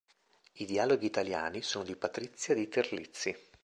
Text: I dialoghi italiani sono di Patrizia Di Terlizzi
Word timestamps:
I 0.53 0.65
dialoghi 0.65 1.05
italiani 1.05 1.61
sono 1.61 1.83
di 1.83 1.95
Patrizia 1.95 2.55
Di 2.55 2.67
Terlizzi 2.67 3.37